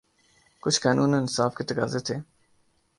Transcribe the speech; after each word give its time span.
کچھ 0.63 0.79
قانون 0.81 1.13
اور 1.13 1.21
انصاف 1.21 1.55
کے 1.55 1.63
تقاضے 1.63 1.99
تھے۔ 1.99 2.15